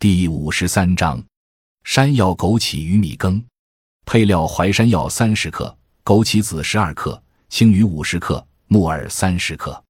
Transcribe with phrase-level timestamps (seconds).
[0.00, 1.20] 第五十三章：
[1.82, 3.44] 山药、枸杞、鱼米羹。
[4.06, 9.82] 配料：淮山药三十克，枸杞子十二克，青鱼五十克，木耳三十克。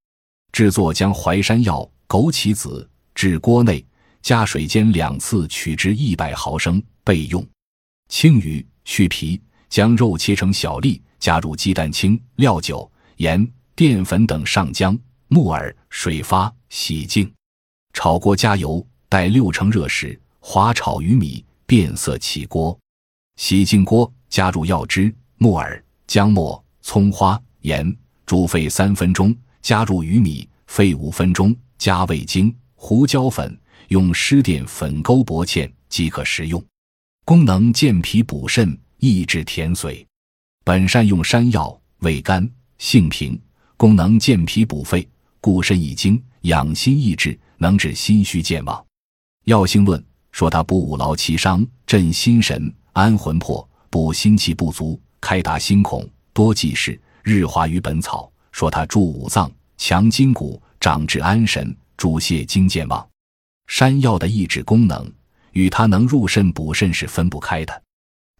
[0.50, 3.84] 制作：将淮山药、枸杞子置锅内，
[4.22, 7.46] 加水煎两次，取汁一百毫升备用。
[8.08, 9.38] 青鱼去皮，
[9.68, 13.46] 将肉切成小粒，加入鸡蛋清、料酒、盐、
[13.76, 14.98] 淀粉等上浆。
[15.26, 17.30] 木耳水发，洗净。
[17.92, 22.78] 炒锅加油，待六成热时，滑炒鱼米，变色起锅。
[23.36, 29.34] 洗净锅，加入药汁、木耳、姜末、葱花、盐，煮沸三分钟。
[29.62, 33.58] 加入鱼米，沸五分钟，加味精、胡椒粉，
[33.88, 36.62] 用湿淀粉勾薄芡即可食用。
[37.24, 40.04] 功能健脾补肾，益智甜髓。
[40.64, 43.40] 本善用山药，味甘，性平，
[43.76, 45.06] 功能健脾补肺。
[45.40, 48.87] 固肾益精，养心益智，能治心虚健忘。
[49.48, 57.00] 药性论说它补五劳七伤，镇心神，安魂魄，补心气不足，开达心孔，多记事。
[57.22, 63.08] 日华于本草说它助五脏，强筋骨，长治安神，助泻精健忘。
[63.68, 65.10] 山药的益智功能
[65.52, 67.82] 与它能入肾补肾是分不开的。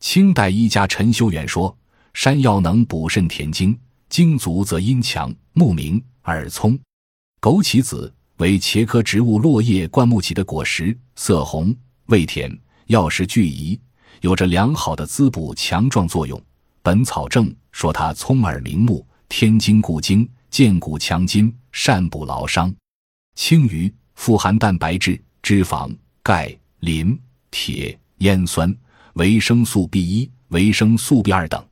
[0.01, 1.75] 清代医家陈修远说，
[2.13, 3.75] 山药能补肾填精，
[4.11, 5.35] 精足则阴强。
[5.55, 6.79] 目明，耳聪。
[7.41, 11.75] 枸杞子为茄科植物落叶灌木起的果实，色红，
[12.07, 13.79] 味甜，药食俱宜，
[14.21, 16.39] 有着良好的滋补强壮作用。
[16.81, 22.73] 《本草证》说它聪耳明目，天精固精，健骨强筋，善补劳伤。
[23.35, 25.93] 青鱼富含蛋白质、脂肪、
[26.23, 27.19] 钙、磷、
[27.51, 28.73] 铁、烟酸、
[29.15, 31.65] 维生素 B 一、维生素 B 二等，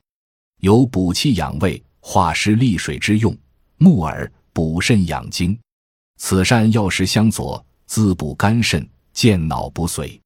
[0.59, 3.33] 有补气养胃、化湿利水之用。
[3.77, 4.29] 木耳。
[4.53, 5.55] 补肾养精，
[6.17, 10.19] 此善药食相佐，滋补肝肾，健脑补髓。